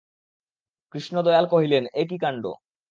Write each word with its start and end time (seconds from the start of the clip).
কৃষ্ণদয়াল 0.93 1.45
কহিলেন, 1.53 1.83
এ 1.93 2.03
কী 2.09 2.17
কাণ্ড! 2.23 2.43